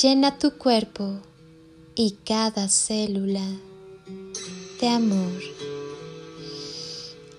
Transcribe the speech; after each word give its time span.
llena 0.00 0.38
tu 0.38 0.52
cuerpo 0.52 1.20
y 1.94 2.12
cada 2.24 2.68
célula 2.68 3.46
de 4.80 4.88
amor. 4.88 5.42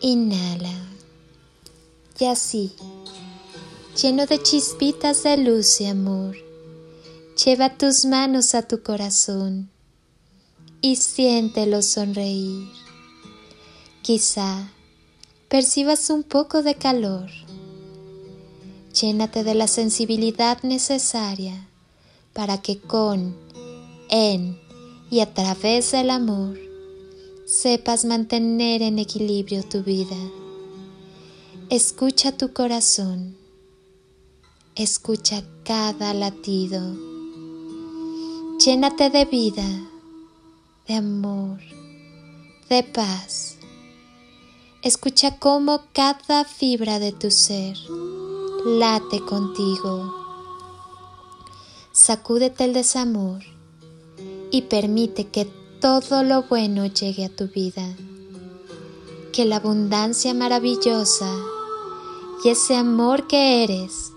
Inhala 0.01 0.73
y 2.19 2.25
así, 2.25 2.73
lleno 3.99 4.27
de 4.27 4.43
chispitas 4.43 5.23
de 5.23 5.37
luz 5.37 5.81
y 5.81 5.85
amor, 5.85 6.35
lleva 7.43 7.77
tus 7.77 8.05
manos 8.05 8.53
a 8.53 8.67
tu 8.67 8.83
corazón 8.83 9.71
y 10.81 10.97
siéntelo 10.97 11.81
sonreír. 11.81 12.67
Quizá 14.03 14.69
percibas 15.47 16.11
un 16.11 16.23
poco 16.23 16.61
de 16.61 16.75
calor. 16.75 17.29
Llénate 18.99 19.43
de 19.43 19.55
la 19.55 19.67
sensibilidad 19.67 20.61
necesaria 20.63 21.70
para 22.33 22.61
que 22.61 22.79
con, 22.79 23.35
en 24.09 24.59
y 25.09 25.19
a 25.19 25.33
través 25.33 25.91
del 25.91 26.09
amor 26.09 26.57
sepas 27.45 28.05
mantener 28.05 28.81
en 28.81 28.97
equilibrio 28.97 29.63
tu 29.63 29.83
vida. 29.83 30.15
Escucha 31.69 32.31
tu 32.37 32.53
corazón, 32.53 33.35
escucha 34.75 35.43
cada 35.63 36.13
latido, 36.13 36.81
llénate 38.57 39.09
de 39.09 39.25
vida, 39.25 39.67
de 40.87 40.93
amor, 40.95 41.59
de 42.69 42.83
paz. 42.83 43.57
Escucha 44.81 45.37
cómo 45.37 45.81
cada 45.93 46.43
fibra 46.43 46.99
de 46.99 47.11
tu 47.11 47.29
ser 47.29 47.77
late 48.65 49.19
contigo 49.19 50.20
sacúdete 52.01 52.63
el 52.63 52.73
desamor 52.73 53.43
y 54.49 54.63
permite 54.63 55.27
que 55.27 55.45
todo 55.79 56.23
lo 56.23 56.41
bueno 56.43 56.87
llegue 56.87 57.25
a 57.25 57.29
tu 57.29 57.47
vida, 57.47 57.95
que 59.31 59.45
la 59.45 59.57
abundancia 59.57 60.33
maravillosa 60.33 61.31
y 62.43 62.49
ese 62.49 62.75
amor 62.75 63.27
que 63.27 63.63
eres 63.63 64.13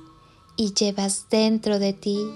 y 0.56 0.72
llevas 0.72 1.26
dentro 1.28 1.78
de 1.78 1.92
ti 1.92 2.26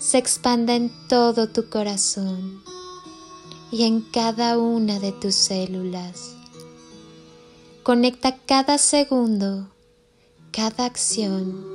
se 0.00 0.16
expanda 0.16 0.74
en 0.74 0.90
todo 1.08 1.48
tu 1.48 1.68
corazón 1.68 2.62
y 3.70 3.82
en 3.82 4.00
cada 4.00 4.56
una 4.56 4.98
de 4.98 5.12
tus 5.12 5.34
células. 5.34 6.36
Conecta 7.82 8.38
cada 8.46 8.78
segundo, 8.78 9.68
cada 10.52 10.86
acción, 10.86 11.66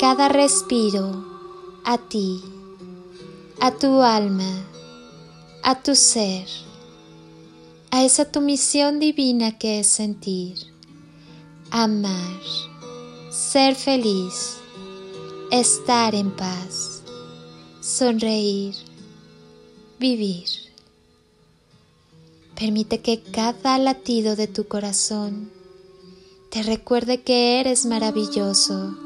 cada 0.00 0.28
respiro 0.28 1.35
a 1.88 1.98
ti, 1.98 2.42
a 3.60 3.70
tu 3.70 4.02
alma, 4.02 4.66
a 5.62 5.80
tu 5.80 5.94
ser, 5.94 6.48
a 7.92 8.02
esa 8.02 8.24
tu 8.24 8.40
misión 8.40 8.98
divina 8.98 9.56
que 9.56 9.78
es 9.78 9.86
sentir, 9.86 10.58
amar, 11.70 12.40
ser 13.30 13.76
feliz, 13.76 14.56
estar 15.52 16.16
en 16.16 16.32
paz, 16.32 17.02
sonreír, 17.80 18.74
vivir. 20.00 20.48
Permite 22.56 23.00
que 23.00 23.22
cada 23.22 23.78
latido 23.78 24.34
de 24.34 24.48
tu 24.48 24.66
corazón 24.66 25.52
te 26.50 26.64
recuerde 26.64 27.22
que 27.22 27.60
eres 27.60 27.86
maravilloso 27.86 29.05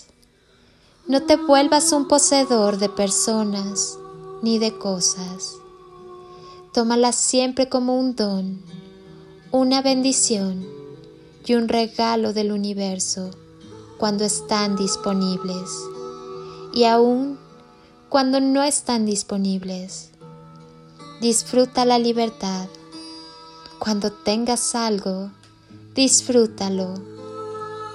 no 1.07 1.23
te 1.23 1.35
vuelvas 1.35 1.91
un 1.91 2.07
poseedor 2.07 2.77
de 2.77 2.89
personas 2.89 3.97
ni 4.41 4.59
de 4.59 4.77
cosas. 4.77 5.55
Tómalas 6.73 7.15
siempre 7.15 7.69
como 7.69 7.99
un 7.99 8.15
don, 8.15 8.61
una 9.51 9.81
bendición 9.81 10.65
y 11.45 11.55
un 11.55 11.67
regalo 11.67 12.33
del 12.33 12.51
universo 12.51 13.31
cuando 13.97 14.23
están 14.23 14.75
disponibles 14.75 15.69
y 16.73 16.85
aún 16.85 17.37
cuando 18.09 18.39
no 18.39 18.63
están 18.63 19.05
disponibles. 19.05 20.09
Disfruta 21.21 21.85
la 21.85 21.99
libertad. 21.99 22.67
Cuando 23.79 24.11
tengas 24.11 24.75
algo, 24.75 25.31
disfrútalo. 25.93 26.93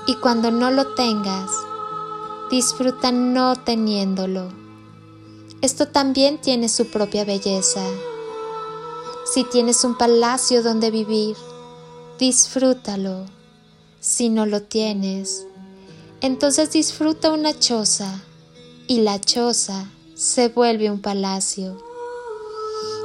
Y 0.06 0.14
cuando 0.16 0.50
no 0.50 0.70
lo 0.70 0.94
tengas, 0.94 1.50
disfruta 2.50 3.10
no 3.10 3.56
teniéndolo. 3.56 4.48
Esto 5.62 5.88
también 5.88 6.40
tiene 6.40 6.68
su 6.68 6.86
propia 6.86 7.24
belleza. 7.24 7.82
Si 9.24 9.42
tienes 9.44 9.82
un 9.84 9.98
palacio 9.98 10.62
donde 10.62 10.90
vivir, 10.90 11.36
disfrútalo. 12.18 13.24
Si 13.98 14.28
no 14.28 14.46
lo 14.46 14.62
tienes, 14.62 15.46
entonces 16.20 16.70
disfruta 16.70 17.32
una 17.32 17.58
choza 17.58 18.22
y 18.86 19.00
la 19.00 19.20
choza 19.20 19.90
se 20.14 20.48
vuelve 20.48 20.90
un 20.90 21.00
palacio. 21.00 21.76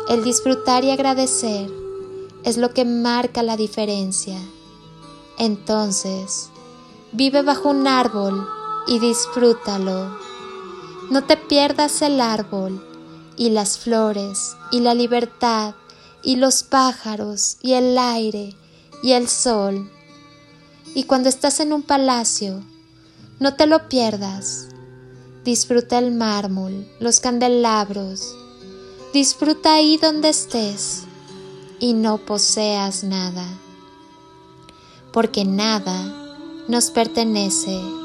El 0.09 0.23
disfrutar 0.23 0.83
y 0.83 0.91
agradecer 0.91 1.67
es 2.43 2.57
lo 2.57 2.71
que 2.73 2.85
marca 2.85 3.41
la 3.41 3.57
diferencia. 3.57 4.37
Entonces, 5.39 6.49
vive 7.11 7.41
bajo 7.41 7.69
un 7.69 7.87
árbol 7.87 8.47
y 8.87 8.99
disfrútalo. 8.99 10.17
No 11.09 11.23
te 11.23 11.37
pierdas 11.37 12.01
el 12.01 12.21
árbol 12.21 12.85
y 13.37 13.49
las 13.49 13.77
flores 13.77 14.55
y 14.71 14.79
la 14.79 14.93
libertad 14.93 15.75
y 16.23 16.35
los 16.35 16.63
pájaros 16.63 17.57
y 17.61 17.73
el 17.73 17.97
aire 17.97 18.55
y 19.03 19.13
el 19.13 19.27
sol. 19.27 19.91
Y 20.93 21.03
cuando 21.03 21.29
estás 21.29 21.59
en 21.59 21.73
un 21.73 21.83
palacio, 21.83 22.63
no 23.39 23.55
te 23.55 23.65
lo 23.65 23.87
pierdas. 23.89 24.67
Disfruta 25.43 25.97
el 25.97 26.11
mármol, 26.11 26.87
los 26.99 27.19
candelabros. 27.19 28.35
Disfruta 29.13 29.73
ahí 29.73 29.97
donde 29.97 30.29
estés 30.29 31.03
y 31.79 31.93
no 31.93 32.19
poseas 32.19 33.03
nada. 33.03 33.45
Porque 35.11 35.43
nada 35.43 36.37
nos 36.67 36.91
pertenece 36.91 38.00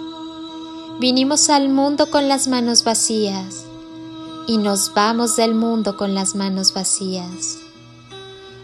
Vinimos 0.98 1.50
al 1.50 1.68
mundo 1.68 2.10
con 2.10 2.26
las 2.26 2.48
manos 2.48 2.82
vacías 2.82 3.66
y 4.46 4.56
nos 4.56 4.94
vamos 4.94 5.36
del 5.36 5.54
mundo 5.54 5.98
con 5.98 6.14
las 6.14 6.34
manos 6.34 6.72
vacías. 6.72 7.58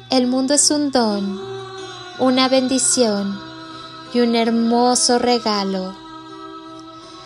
El 0.08 0.28
mundo 0.28 0.54
es 0.54 0.70
un 0.70 0.90
don, 0.90 1.38
una 2.18 2.48
bendición 2.48 3.38
y 4.14 4.20
un 4.20 4.34
hermoso 4.34 5.18
regalo. 5.18 5.94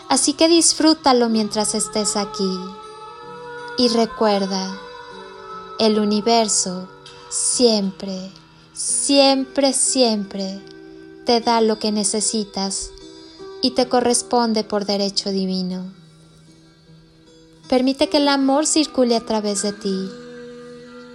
Así 0.08 0.32
que 0.32 0.48
disfrútalo 0.48 1.28
mientras 1.28 1.76
estés 1.76 2.16
aquí. 2.16 2.58
Y 3.78 3.86
recuerda, 3.90 4.76
el 5.78 6.00
universo 6.00 6.88
siempre, 7.28 8.32
siempre, 8.72 9.72
siempre 9.72 10.60
te 11.24 11.40
da 11.40 11.60
lo 11.60 11.78
que 11.78 11.92
necesitas 11.92 12.90
y 13.62 13.70
te 13.72 13.88
corresponde 13.88 14.64
por 14.64 14.84
derecho 14.84 15.30
divino. 15.30 15.92
Permite 17.68 18.08
que 18.08 18.18
el 18.18 18.28
amor 18.28 18.66
circule 18.66 19.16
a 19.16 19.26
través 19.26 19.62
de 19.62 19.72
ti, 19.72 20.08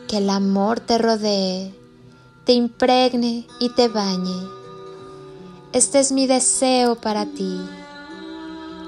que 0.07 0.17
el 0.17 0.29
amor 0.29 0.79
te 0.79 0.97
rodee, 0.97 1.73
te 2.45 2.53
impregne 2.53 3.47
y 3.59 3.69
te 3.69 3.87
bañe. 3.87 4.47
Este 5.71 5.99
es 5.99 6.11
mi 6.11 6.27
deseo 6.27 6.95
para 6.95 7.25
ti. 7.25 7.57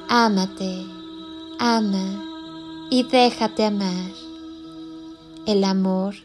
Ámate, 0.10 0.86
ama 1.60 2.88
y 2.90 3.04
déjate 3.04 3.66
amar. 3.66 4.12
El 5.46 5.64
amor 5.64 6.16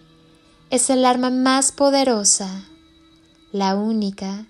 es 0.71 0.91
el 0.91 1.05
arma 1.05 1.31
más 1.31 1.71
poderosa, 1.71 2.65
la 3.53 3.77
única 3.77 4.47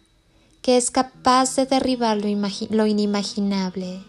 que 0.68 0.76
es 0.76 0.90
capaz 0.90 1.56
de 1.56 1.64
derribar 1.64 2.18
lo, 2.18 2.28
lo 2.68 2.86
inimaginable 2.86 4.04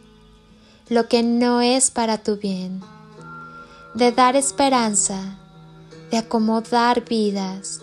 lo 0.90 1.08
que 1.08 1.24
no 1.24 1.62
es 1.62 1.90
para 1.90 2.18
tu 2.18 2.36
bien, 2.36 2.82
de 3.94 4.12
dar 4.12 4.36
esperanza, 4.36 5.40
de 6.12 6.18
acomodar 6.18 7.06
vidas, 7.06 7.80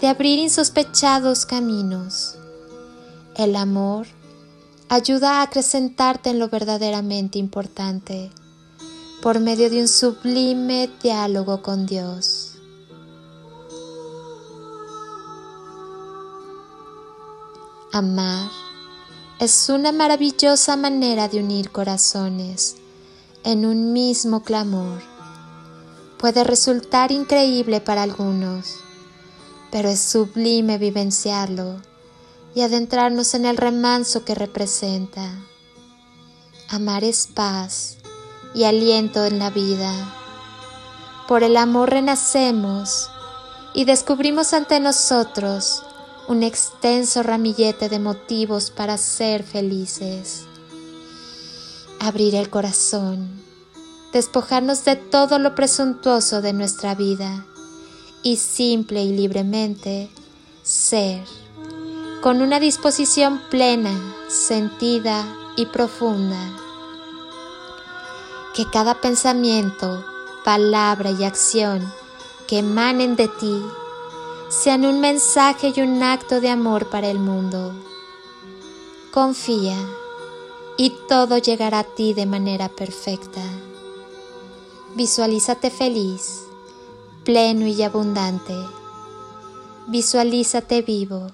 de 0.00 0.08
abrir 0.08 0.40
insospechados 0.40 1.46
caminos. 1.46 2.36
El 3.36 3.54
amor 3.54 4.08
ayuda 4.88 5.38
a 5.38 5.42
acrecentarte 5.42 6.30
en 6.30 6.40
lo 6.40 6.48
verdaderamente 6.48 7.38
importante 7.38 8.32
por 9.22 9.38
medio 9.38 9.70
de 9.70 9.80
un 9.80 9.86
sublime 9.86 10.90
diálogo 11.00 11.62
con 11.62 11.86
Dios. 11.86 12.51
Amar 17.94 18.50
es 19.38 19.68
una 19.68 19.92
maravillosa 19.92 20.76
manera 20.76 21.28
de 21.28 21.40
unir 21.40 21.70
corazones 21.70 22.76
en 23.44 23.66
un 23.66 23.92
mismo 23.92 24.42
clamor. 24.42 25.02
Puede 26.16 26.42
resultar 26.42 27.12
increíble 27.12 27.82
para 27.82 28.04
algunos, 28.04 28.76
pero 29.70 29.90
es 29.90 30.00
sublime 30.00 30.78
vivenciarlo 30.78 31.82
y 32.54 32.62
adentrarnos 32.62 33.34
en 33.34 33.44
el 33.44 33.58
remanso 33.58 34.24
que 34.24 34.34
representa. 34.34 35.30
Amar 36.70 37.04
es 37.04 37.26
paz 37.26 37.98
y 38.54 38.64
aliento 38.64 39.26
en 39.26 39.38
la 39.38 39.50
vida. 39.50 39.92
Por 41.28 41.42
el 41.42 41.58
amor 41.58 41.90
renacemos 41.90 43.10
y 43.74 43.84
descubrimos 43.84 44.54
ante 44.54 44.80
nosotros 44.80 45.82
un 46.28 46.42
extenso 46.42 47.22
ramillete 47.22 47.88
de 47.88 47.98
motivos 47.98 48.70
para 48.70 48.96
ser 48.96 49.42
felices. 49.42 50.44
Abrir 51.98 52.34
el 52.34 52.50
corazón, 52.50 53.42
despojarnos 54.12 54.84
de 54.84 54.96
todo 54.96 55.38
lo 55.38 55.54
presuntuoso 55.54 56.42
de 56.42 56.52
nuestra 56.52 56.94
vida 56.94 57.46
y 58.22 58.36
simple 58.36 59.02
y 59.02 59.12
libremente 59.12 60.10
ser, 60.62 61.24
con 62.20 62.40
una 62.40 62.60
disposición 62.60 63.40
plena, 63.50 63.92
sentida 64.28 65.24
y 65.56 65.66
profunda. 65.66 66.38
Que 68.54 68.64
cada 68.70 69.00
pensamiento, 69.00 70.04
palabra 70.44 71.10
y 71.10 71.24
acción 71.24 71.92
que 72.46 72.58
emanen 72.58 73.16
de 73.16 73.28
ti 73.28 73.62
sean 74.52 74.84
un 74.84 75.00
mensaje 75.00 75.72
y 75.74 75.80
un 75.80 76.02
acto 76.02 76.42
de 76.42 76.50
amor 76.50 76.90
para 76.90 77.08
el 77.08 77.18
mundo. 77.18 77.72
Confía 79.10 79.78
y 80.76 80.90
todo 81.08 81.38
llegará 81.38 81.78
a 81.78 81.84
ti 81.84 82.12
de 82.12 82.26
manera 82.26 82.68
perfecta. 82.68 83.40
Visualízate 84.94 85.70
feliz, 85.70 86.42
pleno 87.24 87.66
y 87.66 87.82
abundante. 87.82 88.54
Visualízate 89.86 90.82
vivo. 90.82 91.28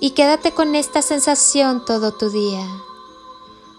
Y 0.00 0.10
quédate 0.10 0.52
con 0.52 0.74
esta 0.74 1.00
sensación 1.00 1.82
todo 1.86 2.12
tu 2.12 2.28
día, 2.28 2.68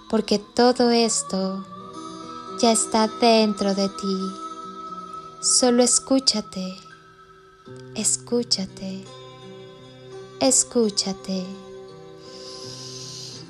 porque 0.10 0.40
todo 0.40 0.90
esto 0.90 1.64
ya 2.60 2.72
está 2.72 3.08
dentro 3.22 3.76
de 3.76 3.90
ti. 3.90 4.18
Solo 5.40 5.84
escúchate 5.84 6.85
escúchate, 7.96 9.04
escúchate. 10.40 11.44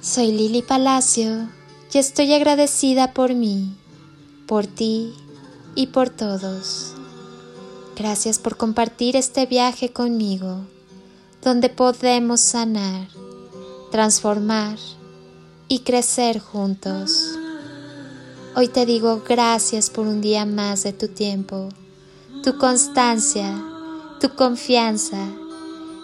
Soy 0.01 0.31
Lili 0.31 0.61
Palacio 0.61 1.49
y 1.91 1.97
estoy 1.97 2.33
agradecida 2.33 3.13
por 3.13 3.33
mí, 3.33 3.75
por 4.47 4.67
ti 4.67 5.13
y 5.75 5.87
por 5.87 6.09
todos. 6.09 6.93
Gracias 7.97 8.39
por 8.39 8.57
compartir 8.57 9.15
este 9.15 9.45
viaje 9.45 9.91
conmigo, 9.91 10.61
donde 11.41 11.69
podemos 11.69 12.41
sanar, 12.41 13.07
transformar 13.91 14.77
y 15.67 15.79
crecer 15.79 16.39
juntos. 16.39 17.31
Hoy 18.55 18.67
te 18.69 18.85
digo 18.85 19.23
gracias 19.27 19.89
por 19.89 20.07
un 20.07 20.21
día 20.21 20.45
más 20.45 20.83
de 20.83 20.93
tu 20.93 21.07
tiempo, 21.09 21.69
tu 22.43 22.57
constancia, 22.57 23.74
tu 24.25 24.33
confianza 24.33 25.19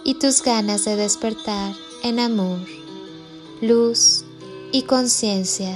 y 0.04 0.14
tus 0.14 0.44
ganas 0.44 0.86
de 0.86 0.96
despertar 0.96 1.74
en 2.04 2.20
amor, 2.20 2.60
luz 3.62 4.26
y 4.72 4.84
conciencia. 4.84 5.76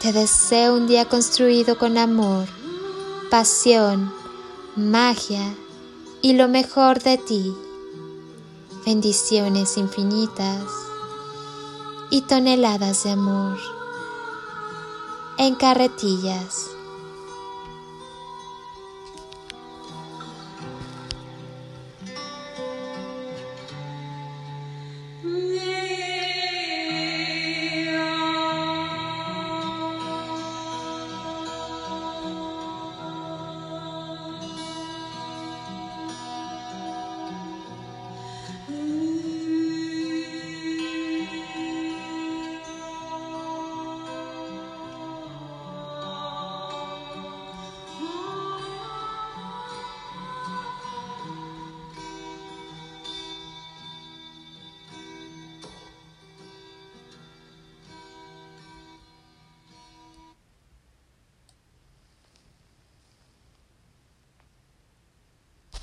Te 0.00 0.14
deseo 0.14 0.74
un 0.74 0.86
día 0.86 1.04
construido 1.04 1.76
con 1.76 1.98
amor, 1.98 2.46
pasión, 3.30 4.10
magia 4.74 5.54
y 6.22 6.32
lo 6.32 6.48
mejor 6.48 7.02
de 7.02 7.18
ti. 7.18 7.54
Bendiciones 8.86 9.76
infinitas 9.76 10.64
y 12.08 12.22
toneladas 12.22 13.04
de 13.04 13.10
amor 13.10 13.58
en 15.36 15.56
carretillas. 15.56 16.70